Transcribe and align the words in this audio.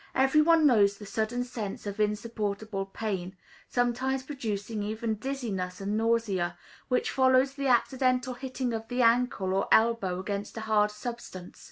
Every 0.15 0.41
one 0.41 0.65
knows 0.65 0.97
the 0.97 1.05
sudden 1.05 1.43
sense 1.43 1.85
of 1.85 1.99
insupportable 1.99 2.87
pain, 2.87 3.37
sometimes 3.69 4.23
producing 4.23 4.81
even 4.81 5.13
dizziness 5.13 5.79
and 5.79 5.95
nausea, 5.95 6.57
which 6.87 7.11
follows 7.11 7.53
the 7.53 7.67
accidental 7.67 8.33
hitting 8.33 8.73
of 8.73 8.87
the 8.87 9.03
ankle 9.03 9.53
or 9.53 9.67
elbow 9.71 10.19
against 10.19 10.57
a 10.57 10.61
hard 10.61 10.89
substance. 10.89 11.59